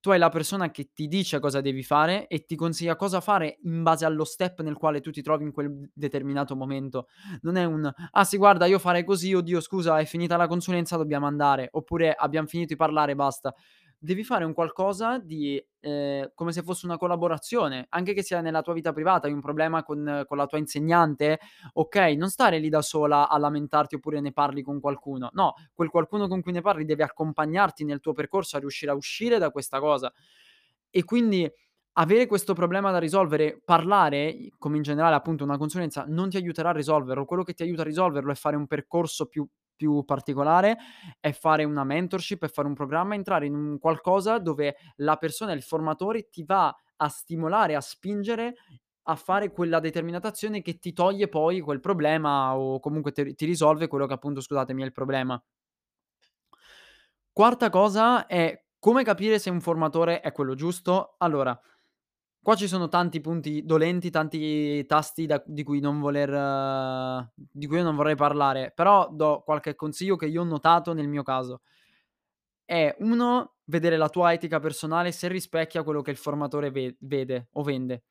tu 0.00 0.10
hai 0.10 0.18
la 0.18 0.28
persona 0.28 0.70
che 0.70 0.90
ti 0.94 1.08
dice 1.08 1.40
cosa 1.40 1.60
devi 1.60 1.82
fare 1.82 2.26
e 2.28 2.44
ti 2.46 2.56
consiglia 2.56 2.96
cosa 2.96 3.20
fare 3.20 3.58
in 3.64 3.82
base 3.82 4.04
allo 4.04 4.24
step 4.24 4.60
nel 4.62 4.76
quale 4.76 5.00
tu 5.00 5.10
ti 5.10 5.22
trovi 5.22 5.44
in 5.44 5.52
quel 5.52 5.90
determinato 5.94 6.54
momento. 6.56 7.06
Non 7.42 7.56
è 7.56 7.64
un: 7.64 7.90
"Ah 8.12 8.24
sì 8.24 8.36
guarda 8.36 8.66
io 8.66 8.78
farei 8.78 9.04
così, 9.04 9.34
oddio 9.34 9.60
scusa 9.60 9.98
è 9.98 10.04
finita 10.04 10.36
la 10.36 10.46
consulenza 10.48 10.96
dobbiamo 10.96 11.26
andare", 11.26 11.68
oppure: 11.72 12.12
"Abbiam 12.14 12.46
finito 12.46 12.68
di 12.74 12.76
parlare 12.76 13.14
basta". 13.14 13.54
Devi 14.00 14.22
fare 14.22 14.44
un 14.44 14.52
qualcosa 14.52 15.18
di 15.18 15.60
ehm, 15.80 16.30
come 16.34 16.52
se 16.52 16.62
fosse 16.62 16.86
una 16.86 16.96
collaborazione, 16.96 17.86
anche 17.88 18.14
che 18.14 18.22
sia 18.22 18.40
nella 18.40 18.62
tua 18.62 18.72
vita 18.72 18.92
privata, 18.92 19.26
hai 19.26 19.32
un 19.32 19.40
problema 19.40 19.82
con 19.82 20.22
con 20.26 20.36
la 20.36 20.46
tua 20.46 20.58
insegnante, 20.58 21.40
okay, 21.72 22.14
non 22.14 22.28
stare 22.30 22.58
lì 22.60 22.68
da 22.68 22.80
sola 22.80 23.28
a 23.28 23.36
lamentarti 23.38 23.96
oppure 23.96 24.20
ne 24.20 24.32
parli 24.32 24.62
con 24.62 24.78
qualcuno. 24.78 25.30
No, 25.32 25.54
quel 25.74 25.88
qualcuno 25.90 26.28
con 26.28 26.42
cui 26.42 26.52
ne 26.52 26.60
parli 26.60 26.84
deve 26.84 27.02
accompagnarti 27.02 27.84
nel 27.84 27.98
tuo 28.00 28.12
percorso 28.12 28.56
a 28.56 28.60
riuscire 28.60 28.92
a 28.92 28.94
uscire 28.94 29.38
da 29.38 29.50
questa 29.50 29.80
cosa. 29.80 30.12
E 30.90 31.02
quindi 31.04 31.50
avere 31.94 32.26
questo 32.26 32.54
problema 32.54 32.92
da 32.92 32.98
risolvere, 32.98 33.60
parlare, 33.64 34.48
come 34.58 34.76
in 34.76 34.82
generale 34.82 35.16
appunto 35.16 35.42
una 35.44 35.58
consulenza, 35.58 36.04
non 36.06 36.30
ti 36.30 36.36
aiuterà 36.36 36.68
a 36.70 36.72
risolverlo. 36.72 37.24
Quello 37.24 37.42
che 37.42 37.54
ti 37.54 37.62
aiuta 37.64 37.82
a 37.82 37.84
risolverlo 37.84 38.30
è 38.30 38.34
fare 38.36 38.54
un 38.56 38.66
percorso 38.68 39.26
più 39.26 39.44
più 39.78 40.04
particolare, 40.04 40.76
è 41.20 41.32
fare 41.32 41.64
una 41.64 41.84
mentorship, 41.84 42.44
è 42.44 42.48
fare 42.48 42.68
un 42.68 42.74
programma, 42.74 43.14
entrare 43.14 43.46
in 43.46 43.54
un 43.54 43.78
qualcosa 43.78 44.38
dove 44.38 44.76
la 44.96 45.16
persona, 45.16 45.52
il 45.52 45.62
formatore 45.62 46.28
ti 46.28 46.42
va 46.44 46.76
a 46.96 47.08
stimolare, 47.08 47.76
a 47.76 47.80
spingere 47.80 48.56
a 49.10 49.16
fare 49.16 49.50
quella 49.52 49.80
determinata 49.80 50.28
azione 50.28 50.60
che 50.60 50.78
ti 50.78 50.92
toglie 50.92 51.28
poi 51.28 51.60
quel 51.60 51.80
problema 51.80 52.54
o 52.58 52.78
comunque 52.78 53.12
te 53.12 53.32
ti 53.34 53.46
risolve 53.46 53.86
quello 53.88 54.06
che 54.06 54.12
appunto, 54.12 54.42
scusatemi, 54.42 54.82
è 54.82 54.84
il 54.84 54.92
problema. 54.92 55.42
Quarta 57.32 57.70
cosa 57.70 58.26
è 58.26 58.64
come 58.78 59.04
capire 59.04 59.38
se 59.38 59.48
un 59.50 59.60
formatore 59.60 60.20
è 60.20 60.32
quello 60.32 60.54
giusto. 60.54 61.14
Allora, 61.18 61.58
qua 62.42 62.54
ci 62.54 62.68
sono 62.68 62.88
tanti 62.88 63.20
punti 63.20 63.64
dolenti, 63.64 64.10
tanti 64.10 64.84
tasti 64.86 65.26
da 65.26 65.42
di 65.44 65.62
cui 65.64 65.80
non 65.80 66.00
voler 66.00 67.30
di 67.36 67.66
cui 67.66 67.76
io 67.78 67.82
non 67.82 67.96
vorrei 67.96 68.14
parlare, 68.16 68.72
però 68.74 69.08
do 69.12 69.42
qualche 69.44 69.74
consiglio 69.74 70.16
che 70.16 70.26
io 70.26 70.42
ho 70.42 70.44
notato 70.44 70.92
nel 70.94 71.08
mio 71.08 71.22
caso. 71.22 71.58
È 72.70 72.94
1 72.98 73.54
vedere 73.64 73.96
la 73.96 74.10
tua 74.10 74.34
etica 74.34 74.60
personale 74.60 75.10
se 75.10 75.26
rispecchia 75.28 75.82
quello 75.82 76.02
che 76.02 76.10
il 76.10 76.18
formatore 76.18 76.70
ve 76.70 76.96
vede 77.00 77.48
o 77.52 77.62
vende. 77.62 78.02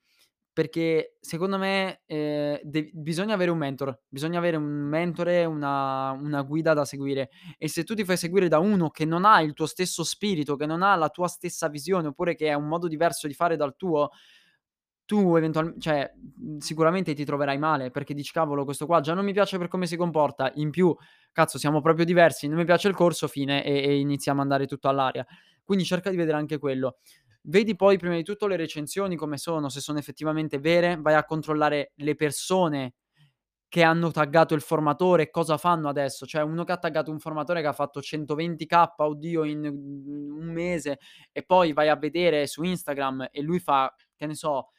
Perché 0.58 1.18
secondo 1.20 1.60
me, 1.60 2.02
ehm, 2.08 2.60
dev 2.64 2.90
bisogna 2.92 3.36
avere 3.36 3.52
un 3.52 3.60
mentor, 3.60 3.96
bisogna 4.08 4.40
avere 4.40 4.58
un 4.58 4.64
mentore, 4.64 5.46
una 5.46 6.10
una 6.20 6.42
guida 6.42 6.74
da 6.74 6.84
seguire 6.84 7.30
e 7.60 7.68
se 7.70 7.84
tu 7.84 7.94
ti 7.94 8.04
fai 8.04 8.18
seguire 8.18 8.48
da 8.48 8.58
uno 8.58 8.90
che 8.90 9.06
non 9.06 9.24
ha 9.24 9.40
il 9.44 9.54
tuo 9.54 9.68
stesso 9.68 10.04
spirito, 10.04 10.56
che 10.56 10.66
non 10.66 10.82
ha 10.82 10.96
la 10.96 11.10
tua 11.10 11.28
stessa 11.28 11.68
visione, 11.70 12.08
oppure 12.08 12.34
che 12.34 12.50
ha 12.50 12.58
un 12.58 12.68
modo 12.68 12.88
diverso 12.88 13.28
di 13.28 13.36
fare 13.36 13.56
dal 13.56 13.76
tuo, 13.76 14.10
tu 15.06 15.36
eventual 15.36 15.76
cioè, 15.80 16.12
mhmm, 16.16 16.58
sicuramente 16.60 17.14
ti 17.14 17.24
troverai 17.26 17.58
male 17.60 17.92
perché 17.92 18.14
dici: 18.16 18.32
"Cavolo 18.32 18.66
questo 18.66 18.88
qua 18.88 19.00
già 19.02 19.14
non 19.14 19.26
mi 19.26 19.34
piace 19.34 19.58
per 19.60 19.68
come 19.68 19.86
si 19.88 19.96
comporta, 19.96 20.52
in 20.56 20.72
più 20.72 20.96
cazzo 21.32 21.60
siamo 21.60 21.82
proprio 21.82 22.06
diversi, 22.06 22.48
non 22.48 22.58
mi 22.58 22.66
piace 22.66 22.88
il 22.88 22.96
corso, 22.96 23.28
fine", 23.28 23.64
e 23.64 23.84
e 23.84 24.00
inizi 24.00 24.30
a 24.32 24.34
mandare 24.34 24.66
tutto 24.68 24.90
all'aria. 24.90 25.26
Quindi 25.64 25.86
cerca 25.86 26.10
di 26.10 26.18
vedere 26.18 26.38
anche 26.38 26.58
quello. 26.60 26.98
Vedi 27.50 27.76
poi 27.78 27.98
prima 27.98 28.16
di 28.16 28.24
tutto 28.24 28.46
le 28.48 28.58
recensioni 28.58 29.16
come 29.16 29.38
sono, 29.38 29.70
se 29.70 29.80
sono 29.80 30.00
effettivamente 30.00 30.60
vere, 30.60 30.98
vai 31.00 31.14
a 31.14 31.24
controllare 31.24 31.94
le 31.96 32.16
persone 32.16 32.96
che 33.70 33.84
hanno 33.84 34.12
taggato 34.12 34.54
il 34.54 34.62
formatore, 34.62 35.30
cosa 35.30 35.58
fanno 35.58 35.90
adesso. 35.90 36.26
Cioè 36.26 36.42
uno 36.44 36.64
che 36.66 36.74
ha 36.74 36.78
taggato 36.78 37.12
un 37.12 37.20
formatore 37.20 37.62
che 37.62 37.68
ha 37.68 37.74
fatto 37.74 38.02
120K, 38.02 39.06
oddio 39.06 39.44
in, 39.46 39.60
mhmm, 39.62 40.38
un 40.40 40.52
mese 40.54 41.00
e 41.32 41.44
poi 41.44 41.74
vai 41.74 41.90
a 41.90 41.96
vedere 41.96 42.48
su 42.48 42.64
Instagram 42.64 43.30
e 43.32 43.42
lui 43.42 43.60
fa, 43.60 43.94
che 44.16 44.26
ne 44.26 44.36
so, 44.36 44.70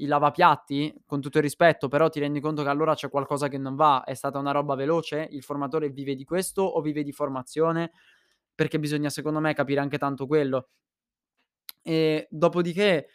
il 0.00 0.08
lavapiatti, 0.08 0.94
con 1.06 1.20
tutto 1.20 1.38
il 1.38 1.44
rispetto, 1.44 1.88
però 1.88 2.08
ti 2.10 2.20
rendi 2.20 2.40
conto 2.40 2.62
che 2.62 2.68
allora 2.68 2.94
c'è 2.94 3.08
qualcosa 3.10 3.48
che 3.48 3.58
non 3.58 3.74
va, 3.74 4.04
è 4.04 4.14
stata 4.14 4.38
una 4.38 4.52
roba 4.52 4.74
veloce? 4.74 5.26
Il 5.30 5.42
formatore 5.42 5.90
vive 5.90 6.14
di 6.14 6.24
questo 6.24 6.62
o 6.62 6.80
vive 6.82 7.02
di 7.02 7.12
formazione? 7.12 7.92
Perché 8.54 8.78
bisogna 8.78 9.10
secondo 9.10 9.40
me 9.40 9.54
capire 9.54 9.80
anche 9.80 9.98
tanto 9.98 10.26
quello. 10.26 10.68
E 11.86 12.26
dopodiché 12.30 13.08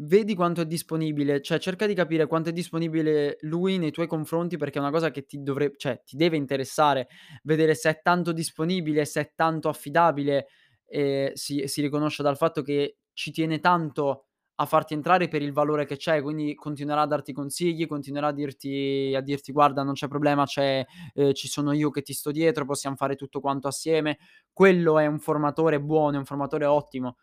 vedi 0.00 0.34
quanto 0.34 0.60
è 0.60 0.66
disponibile, 0.66 1.40
cioè 1.42 1.58
cerca 1.58 1.86
di 1.86 1.94
capire 1.94 2.26
quanto 2.26 2.50
è 2.50 2.52
disponibile 2.52 3.36
lui 3.40 3.78
nei 3.78 3.90
tuoi 3.90 4.06
confronti, 4.06 4.56
perché 4.56 4.78
è 4.78 4.80
una 4.82 4.90
cosa 4.90 5.10
che 5.10 5.24
ti 5.26 5.42
dovre 5.42 5.72
cioè 5.76 6.02
ti 6.04 6.16
deve 6.16 6.36
interessare, 6.36 7.08
vedere 7.42 7.74
se 7.74 7.90
è 7.90 8.00
tanto 8.02 8.32
disponibile, 8.32 9.04
se 9.04 9.20
è 9.20 9.32
tanto 9.34 9.68
affidabile, 9.68 10.46
ehm, 10.86 11.32
si 11.32 11.62
si 11.66 11.80
riconosce 11.80 12.22
dal 12.22 12.36
fatto 12.36 12.62
che 12.62 12.98
ci 13.12 13.32
tiene 13.32 13.58
tanto 13.58 14.24
a 14.60 14.66
farti 14.66 14.92
entrare 14.94 15.28
per 15.28 15.40
il 15.42 15.52
valore 15.52 15.84
che 15.86 15.96
c'è, 15.96 16.20
quindi 16.20 16.54
continuerà 16.56 17.02
a 17.02 17.06
darti 17.06 17.32
consigli, 17.32 17.86
continuerà 17.86 18.28
a 18.28 18.32
dirti 18.32 19.12
a 19.16 19.20
dirti: 19.20 19.52
"Guarda 19.52 19.82
non 19.82 19.94
c'è 19.94 20.06
problema, 20.08 20.44
c'è 20.44 20.84
ehm, 21.14 21.32
ci 21.32 21.48
sono 21.48 21.72
io 21.72 21.90
che 21.90 22.02
ti 22.02 22.12
sto 22.12 22.30
dietro, 22.32 22.64
possiam 22.64 22.94
fare 22.96 23.16
tutto 23.16 23.40
quanto 23.40 23.66
assieme." 23.68 24.18
Quello 24.52 24.98
è 24.98 25.06
un 25.06 25.18
formatore 25.20 25.80
buono, 25.80 26.16
è 26.16 26.18
un 26.18 26.24
formatore 26.24 26.66
ottimo. 26.66 27.16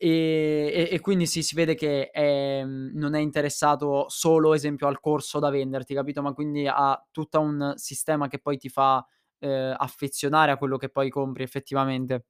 Ehm, 0.00 0.68
e 0.72 0.88
e 0.90 1.00
quindi 1.00 1.26
sì, 1.26 1.42
si 1.42 1.54
vede 1.54 1.74
che, 1.74 2.10
ehm, 2.12 2.90
non 2.94 3.14
è 3.14 3.20
interessato 3.20 4.06
solo, 4.08 4.54
esempio, 4.54 4.86
al 4.88 5.00
corso 5.00 5.38
da 5.38 5.50
venderti, 5.50 5.94
capito, 5.94 6.20
ma 6.22 6.32
quindi 6.32 6.66
ha 6.66 7.00
tutta 7.12 7.38
un 7.38 7.72
sistema 7.76 8.26
che 8.28 8.38
poi 8.40 8.58
ti 8.58 8.68
fa, 8.68 9.04
ehm, 9.38 9.74
affezionare 9.78 10.50
a 10.52 10.56
quello 10.56 10.76
che 10.76 10.88
poi 10.88 11.10
compri 11.10 11.42
effettivamente. 11.44 12.24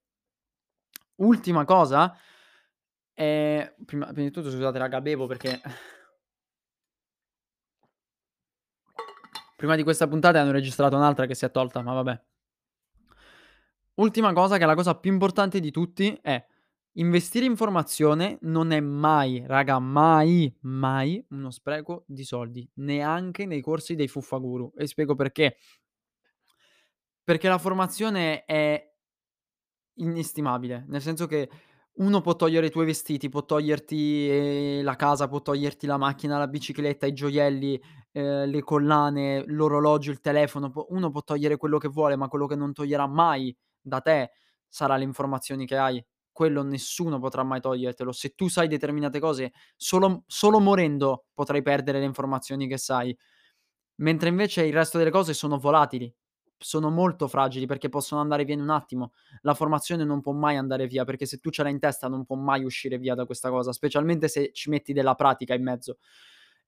Ultima 1.16 1.64
cosa, 1.64 2.12
ehm, 3.14 3.74
prima 3.84 4.06
prima 4.12 4.28
di 4.28 4.30
tutto 4.30 4.50
scusate 4.50 4.78
raga, 4.78 5.00
bevo 5.00 5.26
perché 5.26 5.60
prima 9.56 9.76
di 9.76 9.82
questa 9.82 10.08
puntata 10.08 10.40
hanno 10.40 10.50
registrata 10.52 10.96
un'altra 10.96 11.26
che 11.26 11.34
si 11.34 11.44
è 11.44 11.50
tolta, 11.50 11.82
ma 11.82 11.92
vabbè. 11.94 12.20
Ultima 13.96 14.32
cosa, 14.32 14.56
che 14.56 14.64
è 14.64 14.66
la 14.66 14.74
cosa 14.74 14.96
più 14.96 15.12
importante 15.12 15.60
di 15.60 15.70
tutti, 15.70 16.18
è 16.20 16.44
investire 16.94 17.44
in 17.46 17.56
formazione 17.56 18.38
non 18.42 18.70
è 18.70 18.80
mai, 18.80 19.42
raga, 19.46 19.78
mai, 19.78 20.52
mai 20.62 21.24
uno 21.30 21.50
spreco 21.50 22.04
di 22.06 22.24
soldi, 22.24 22.68
neanche 22.74 23.46
nei 23.46 23.60
corsi 23.60 23.94
dei 23.94 24.08
Fuffaguru 24.08 24.72
e 24.76 24.86
spiego 24.86 25.14
perché. 25.14 25.56
Perché 27.24 27.48
la 27.48 27.58
formazione 27.58 28.44
è 28.44 28.92
inestimabile, 29.96 30.84
nel 30.88 31.00
senso 31.00 31.26
che 31.26 31.48
uno 31.98 32.20
può 32.20 32.34
togliere 32.34 32.66
i 32.66 32.70
tuoi 32.70 32.86
vestiti, 32.86 33.28
può 33.28 33.44
toglierti, 33.44 34.28
ehm, 34.28 34.82
la 34.84 34.96
casa, 34.96 35.28
può 35.28 35.40
toglierti 35.42 35.86
la 35.86 35.96
macchina, 35.96 36.38
la 36.38 36.48
bicicletta, 36.48 37.06
i 37.06 37.12
gioielli, 37.12 37.80
ehm, 38.12 38.50
le 38.50 38.62
collane, 38.62 39.44
l'orologio, 39.46 40.10
il 40.10 40.20
telefono, 40.20 40.72
uno 40.88 41.10
può 41.10 41.22
togliere 41.22 41.56
quello 41.56 41.78
che 41.78 41.88
vuole, 41.88 42.16
ma 42.16 42.26
quello 42.28 42.46
che 42.46 42.56
non 42.56 42.72
toglierà 42.72 43.06
mai 43.06 43.56
da 43.80 44.00
te 44.00 44.32
sarà 44.68 44.96
le 44.96 45.04
informazioni 45.04 45.66
che 45.66 45.76
hai. 45.76 46.04
Quello 46.34 46.62
nessuno 46.64 47.20
potrà 47.20 47.44
mai 47.44 47.60
togliertelo. 47.60 48.10
Se 48.10 48.34
tu 48.34 48.48
sai 48.48 48.66
determinate 48.66 49.20
cose, 49.20 49.52
solo 49.76 50.24
solo 50.26 50.58
morendo 50.58 51.26
potrai 51.32 51.62
perdere 51.62 52.00
le 52.00 52.06
informazioni 52.06 52.66
che 52.66 52.76
sai. 52.76 53.16
Mentre 53.96 54.28
invece 54.30 54.64
il 54.66 54.72
resto 54.72 54.98
delle 54.98 55.10
cose 55.12 55.32
sono 55.32 55.58
volatili, 55.58 56.12
sono 56.58 56.90
molto 56.90 57.28
fragili 57.28 57.66
perché 57.66 57.88
possono 57.88 58.20
andare 58.20 58.44
via 58.44 58.54
in 58.54 58.62
un 58.62 58.70
attimo. 58.70 59.12
La 59.42 59.54
formazione 59.54 60.02
non 60.04 60.20
può 60.22 60.32
mai 60.32 60.56
andare 60.56 60.88
via, 60.88 61.04
perché 61.04 61.24
se 61.26 61.38
tu 61.38 61.50
ce 61.50 61.62
l'hai 61.62 61.70
in 61.72 61.78
testa 61.78 62.08
non 62.08 62.24
può 62.24 62.34
mai 62.36 62.64
uscire 62.64 62.98
via 62.98 63.14
da 63.14 63.26
questa 63.26 63.50
cosa, 63.50 63.72
specialmente 63.72 64.26
se 64.26 64.50
ci 64.52 64.70
metti 64.70 64.92
della 64.92 65.14
pratica 65.14 65.54
in 65.54 65.62
mezzo. 65.62 65.98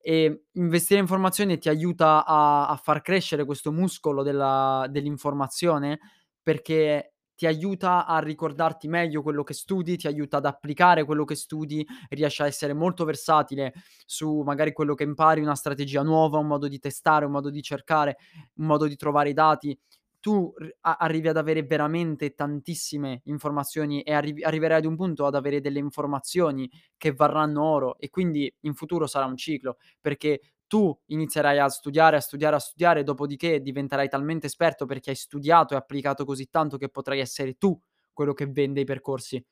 E 0.01 0.45
investire 0.53 1.01
in 1.01 1.09
formazione 1.09 1.59
ti 1.59 1.69
aiuta 1.69 2.25
a 2.25 2.69
a 2.69 2.77
far 2.77 3.03
crescere 3.03 3.45
questo 3.45 3.73
muscolo 3.73 4.23
della 4.23 4.87
dell'informazione, 4.89 5.99
perché 6.43 7.16
ti 7.37 7.47
aiuta 7.47 8.07
a 8.07 8.19
ricordarti 8.19 8.89
meglio 8.89 9.23
quello 9.23 9.45
che 9.45 9.55
studi, 9.55 9.97
ti 9.97 10.07
aiuta 10.09 10.39
ad 10.39 10.47
applicare 10.47 11.05
quello 11.05 11.25
che 11.25 11.37
studi, 11.37 11.87
riesci 12.09 12.43
a 12.43 12.47
essere 12.47 12.73
molto 12.75 13.05
versatile 13.05 13.73
su 14.05 14.41
magari 14.41 14.73
quello 14.73 14.95
che 14.95 15.05
impari, 15.05 15.41
una 15.43 15.55
strategia 15.55 16.03
nuova, 16.03 16.39
un 16.39 16.47
modo 16.49 16.67
di 16.69 16.79
testare, 16.81 17.25
un 17.27 17.33
modo 17.33 17.51
di 17.51 17.63
cercare, 17.63 18.17
un 18.57 18.67
modo 18.67 18.87
di 18.87 18.97
trovare 18.97 19.29
i 19.31 19.35
dati. 19.35 19.79
Tu 20.19 20.53
a 20.81 20.97
arrivi 20.99 21.29
ad 21.29 21.37
avere 21.37 21.63
veramente 21.63 22.35
tantissime 22.35 23.21
informazioni 23.27 24.03
e 24.03 24.13
arrivi 24.13 24.43
arriverai 24.43 24.79
ad 24.79 24.85
un 24.85 24.97
punto 24.97 25.25
ad 25.25 25.37
avere 25.37 25.61
delle 25.61 25.79
informazioni 25.79 26.69
che 26.97 27.13
varranno 27.13 27.63
oro 27.63 27.97
e 27.99 28.09
quindi 28.11 28.53
in 28.63 28.75
futuro 28.75 29.07
sarà 29.07 29.27
un 29.27 29.37
ciclo, 29.37 29.77
perché 30.01 30.41
tu 30.67 30.97
inizierai 31.07 31.59
a 31.59 31.69
studiare, 31.69 32.17
a 32.17 32.21
studiare, 32.21 32.57
a 32.57 32.59
studiare, 32.59 33.03
dopodiché 33.03 33.61
diventerai 33.61 34.09
talmente 34.09 34.47
esperto 34.47 34.87
perché 34.87 35.11
hai 35.11 35.17
studiato 35.17 35.75
e 35.75 35.77
applicato 35.77 36.25
così 36.25 36.49
tanto 36.51 36.77
che 36.77 36.89
potrai 36.89 37.21
essere 37.21 37.55
tu 37.55 37.79
quello 38.13 38.33
che 38.35 38.47
vende 38.47 38.81
i 38.81 38.85
percorsi. 38.85 39.43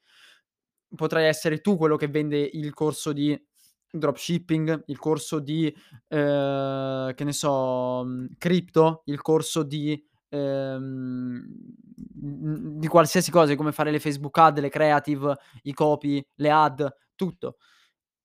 Potrai 0.97 1.25
essere 1.26 1.61
tu 1.61 1.76
quello 1.76 1.97
che 1.97 2.06
vende 2.09 2.38
il 2.52 2.73
corso 2.73 3.12
di 3.12 3.37
dropshipping, 3.90 4.85
il 4.87 4.99
corso 4.99 5.40
di, 5.40 5.75
ehm, 6.09 7.14
che 7.14 7.25
ne 7.25 7.33
so, 7.33 8.04
mhmm, 8.04 8.26
cripto, 8.38 9.02
il 9.06 9.21
corso 9.21 9.62
di, 9.64 10.00
ehm, 10.28 11.44
di 12.78 12.87
qualsiasi 12.87 13.30
cosa, 13.33 13.54
come 13.56 13.73
fare 13.73 13.90
le 13.90 13.99
Facebook 14.00 14.37
ad, 14.38 14.59
le 14.61 14.68
creative, 14.68 15.37
i 15.62 15.73
copy, 15.73 16.25
le 16.37 16.50
ad, 16.50 16.88
tutto. 17.16 17.56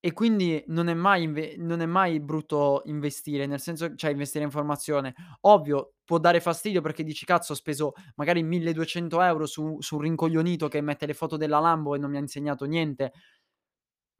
E 0.03 0.13
quindi 0.13 0.63
non 0.67 0.87
è 0.87 0.93
mai 0.93 1.23
inve 1.23 1.55
non 1.57 1.81
è 1.81 1.85
mai 1.85 2.21
brutto 2.21 2.83
investire, 2.85 3.45
nel 3.45 3.59
senso 3.59 3.95
cioè 3.95 4.11
investire 4.11 4.45
in 4.45 4.49
formazione. 4.51 5.13
Ovvio, 5.41 5.95
può 6.05 6.17
dare 6.19 6.39
fastidio 6.39 6.79
perché 6.79 7.03
dici: 7.03 7.25
"Cazzo, 7.25 7.51
ho 7.51 7.55
speso 7.55 7.91
magari 8.15 8.41
1200 8.41 9.19
€ 9.19 9.43
su 9.43 9.75
su 9.81 9.95
un 9.95 10.01
rincoglionito 10.01 10.69
che 10.69 10.79
mette 10.79 11.05
le 11.05 11.13
foto 11.13 11.35
della 11.35 11.59
Lambo 11.59 11.95
e 11.95 11.97
non 11.97 12.11
mi 12.11 12.15
ha 12.17 12.21
insegnato 12.21 12.63
niente." 12.63 13.11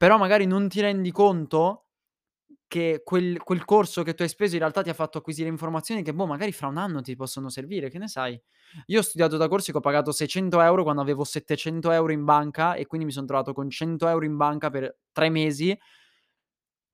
Però 0.02 0.16
magari 0.16 0.46
non 0.46 0.66
ti 0.70 0.80
rendi 0.80 1.10
conto 1.12 1.88
che 2.70 3.02
quel 3.04 3.38
quel 3.42 3.64
corso 3.64 4.04
che 4.04 4.14
tu 4.14 4.22
hai 4.22 4.28
speso 4.28 4.54
in 4.54 4.60
realtà 4.60 4.82
ti 4.82 4.90
ha 4.90 4.94
fatto 4.94 5.18
acquisire 5.18 5.48
informazioni 5.48 6.02
che, 6.04 6.14
boh, 6.14 6.26
magari 6.26 6.52
fra 6.52 6.68
1 6.68 6.76
anno 6.76 7.02
ti 7.02 7.16
possono 7.16 7.48
servire, 7.50 7.90
che 7.90 7.98
ne 7.98 8.06
sai? 8.06 8.40
Io 8.86 9.00
ho 9.00 9.02
studiato 9.02 9.36
da 9.36 9.48
corsi 9.48 9.72
che 9.72 9.78
ho 9.78 9.80
pagato 9.80 10.12
600 10.12 10.58
€ 10.60 10.82
quando 10.84 11.02
avevo 11.02 11.24
700 11.24 11.90
€ 11.90 12.12
in 12.12 12.24
banca 12.24 12.74
e 12.74 12.86
quindi 12.86 13.06
mi 13.08 13.12
son 13.12 13.26
trovato 13.26 13.52
con 13.52 13.68
100 13.70 14.06
€ 14.06 14.24
in 14.24 14.36
banca 14.36 14.70
per 14.70 14.96
3 15.12 15.30
mesi 15.30 15.76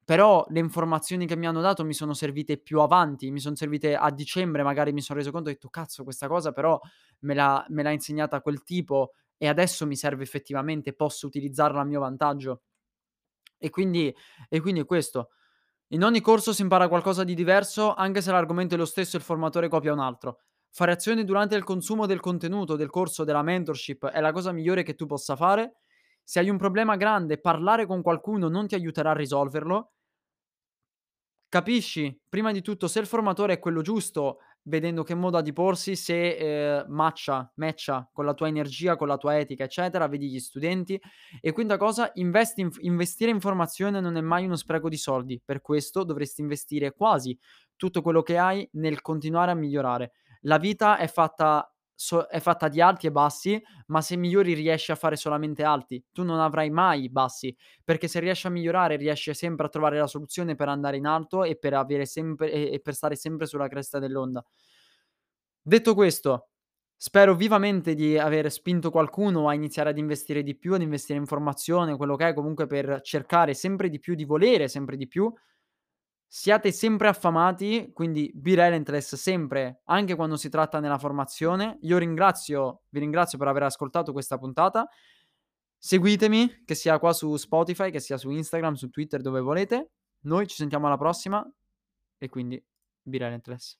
però 0.08 0.46
le 0.50 0.60
informazioni 0.60 1.26
che 1.26 1.34
mi 1.34 1.48
hanno 1.48 1.60
dato 1.60 1.84
mi 1.84 1.92
sono 1.92 2.14
servite 2.14 2.58
più 2.58 2.80
avanti, 2.80 3.32
mi 3.32 3.40
son 3.40 3.56
servite 3.56 3.96
a 3.96 4.08
dicembre, 4.12 4.62
magari 4.62 4.92
mi 4.92 5.00
son 5.02 5.16
reso 5.16 5.32
conto, 5.32 5.48
ho 5.48 5.52
detto: 5.52 5.68
"Cazzo, 5.68 6.04
questa 6.04 6.28
cosa 6.28 6.52
però 6.52 6.78
me 7.20 7.34
l'ha 7.34 7.64
me 7.70 7.82
l'ha 7.82 7.90
insegnata 7.90 8.40
quel 8.40 8.62
tipo 8.62 9.14
e 9.36 9.48
adesso 9.48 9.84
mi 9.84 9.96
serve 9.96 10.22
effettivamente, 10.22 10.92
posso 10.92 11.26
utilizzarla 11.26 11.80
a 11.80 11.84
mio 11.84 11.98
vantaggio." 12.00 12.60
E 13.60 13.70
quindi 13.70 14.14
e 14.48 14.60
quindi 14.60 14.80
è 14.80 14.84
questo. 14.84 15.30
In 15.90 16.02
ogni 16.02 16.20
corso 16.20 16.52
si 16.52 16.62
impara 16.62 16.88
qualcosa 16.88 17.22
di 17.22 17.34
diverso, 17.34 17.94
anche 17.94 18.20
se 18.20 18.32
l'argomento 18.32 18.74
è 18.74 18.78
lo 18.78 18.84
stesso 18.84 19.16
e 19.16 19.18
il 19.20 19.24
formatore 19.24 19.68
copia 19.68 19.92
un 19.92 20.00
altro. 20.00 20.40
Fare 20.70 20.90
azioni 20.90 21.24
durante 21.24 21.54
il 21.54 21.62
consumo 21.62 22.06
del 22.06 22.20
contenuto, 22.20 22.74
del 22.74 22.90
corso, 22.90 23.22
della 23.22 23.42
mentorship 23.42 24.06
è 24.06 24.20
la 24.20 24.32
cosa 24.32 24.50
migliore 24.50 24.82
che 24.82 24.94
tu 24.94 25.06
possa 25.06 25.36
fare. 25.36 25.76
Se 26.24 26.40
hai 26.40 26.50
un 26.50 26.56
problema 26.56 26.96
grande, 26.96 27.38
parlare 27.38 27.86
con 27.86 28.02
qualcuno 28.02 28.48
non 28.48 28.66
ti 28.66 28.74
aiuterà 28.74 29.10
a 29.10 29.14
risolverlo. 29.14 29.92
Capisci, 31.48 32.20
prima 32.28 32.50
di 32.50 32.60
tutto, 32.62 32.88
se 32.88 32.98
il 32.98 33.06
formatore 33.06 33.54
è 33.54 33.58
quello 33.60 33.80
giusto, 33.80 34.38
vedendo 34.66 35.02
che 35.02 35.14
modo 35.14 35.36
ha 35.38 35.42
di 35.42 35.52
porsi, 35.52 35.96
se, 35.96 36.36
ehm, 36.36 36.84
matcha 36.88 37.50
matcha 37.56 38.08
con 38.12 38.24
la 38.24 38.34
tua 38.34 38.48
energia, 38.48 38.96
con 38.96 39.08
la 39.08 39.16
tua 39.16 39.38
etica, 39.38 39.64
eccetera, 39.64 40.06
vedi 40.08 40.28
gli 40.28 40.38
studenti. 40.40 41.00
E 41.40 41.52
quinta 41.52 41.76
cosa, 41.76 42.10
investi 42.14 42.60
in 42.62 42.70
investire 42.80 43.30
in 43.30 43.40
formazione 43.40 44.00
non 44.00 44.16
è 44.16 44.20
mai 44.20 44.44
uno 44.44 44.56
spreco 44.56 44.88
di 44.88 44.96
soldi, 44.96 45.40
per 45.44 45.60
questo 45.60 46.04
dovresti 46.04 46.40
investire 46.40 46.92
quasi 46.92 47.36
tutto 47.76 48.02
quello 48.02 48.22
che 48.22 48.38
hai 48.38 48.68
nel 48.72 49.00
continuare 49.02 49.50
a 49.50 49.54
migliorare. 49.54 50.12
La 50.42 50.58
vita 50.58 50.96
è 50.98 51.08
fatta 51.08 51.70
so 51.96 52.26
è 52.26 52.38
fatta 52.40 52.68
di 52.68 52.80
alti 52.80 53.08
e 53.08 53.10
bassi, 53.10 53.60
ma 53.86 54.00
se 54.02 54.16
migliori 54.16 54.54
riesci 54.54 54.92
a 54.92 54.96
fare 54.96 55.16
solamente 55.16 55.64
alti. 55.64 56.02
Tu 56.12 56.22
non 56.22 56.38
avrai 56.38 56.70
mai 56.70 57.08
bassi, 57.10 57.56
perché 57.84 58.06
se 58.06 58.20
riesci 58.20 58.46
a 58.46 58.50
migliorare 58.50 58.96
riesci 58.96 59.34
sempre 59.34 59.66
a 59.66 59.68
trovare 59.70 59.98
la 59.98 60.06
soluzione 60.06 60.54
per 60.54 60.68
andare 60.68 60.96
in 60.98 61.06
alto 61.06 61.42
e 61.44 61.56
per 61.56 61.74
sempre 62.06 62.52
e 62.70 62.80
per 62.80 62.94
stare 62.94 63.16
sempre 63.16 63.46
sulla 63.46 63.68
cresta 63.68 63.98
dell'onda. 63.98 64.44
Detto 65.62 65.94
questo, 65.94 66.50
spero 66.96 67.34
vivamente 67.34 67.94
di 67.94 68.16
aver 68.18 68.50
spinto 68.52 68.90
qualcuno 68.90 69.48
a 69.48 69.54
iniziare 69.54 69.90
ad 69.90 69.98
investire 69.98 70.42
di 70.42 70.56
più, 70.56 70.74
ad 70.74 70.82
investire 70.82 71.18
in 71.18 71.26
formazione, 71.26 71.96
quello 71.96 72.14
che 72.16 72.28
è, 72.28 72.34
comunque 72.34 72.66
per 72.66 73.00
cercare 73.02 73.52
sempre 73.54 73.88
di 73.88 73.98
più, 73.98 74.14
di 74.14 74.24
volere 74.24 74.68
sempre 74.68 74.96
di 74.96 75.08
più. 75.08 75.32
Siate 76.28 76.72
sempre 76.72 77.08
affamati, 77.08 77.90
quindi 77.92 78.30
be 78.34 78.54
relentless 78.54 79.14
sempre, 79.14 79.82
anche 79.84 80.16
quando 80.16 80.36
si 80.36 80.48
tratta 80.48 80.80
nella 80.80 80.98
formazione. 80.98 81.78
Io 81.82 81.98
ringrazio 81.98 82.82
vi 82.90 82.98
ringrazio 82.98 83.38
per 83.38 83.48
aver 83.48 83.62
ascoltato 83.62 84.12
questa 84.12 84.36
puntata. 84.36 84.88
Seguitemi, 85.78 86.64
che 86.64 86.74
sia 86.74 86.98
qua 86.98 87.12
su 87.12 87.36
Spotify, 87.36 87.90
che 87.90 88.00
sia 88.00 88.16
su 88.16 88.30
Instagram, 88.30 88.74
su 88.74 88.90
Twitter, 88.90 89.20
dove 89.20 89.40
volete. 89.40 89.90
Noi 90.22 90.46
ci 90.46 90.56
sentiamo 90.56 90.86
alla 90.86 90.96
prossima 90.96 91.48
e 92.18 92.28
quindi 92.28 92.62
be 93.02 93.18
relentless. 93.18 93.78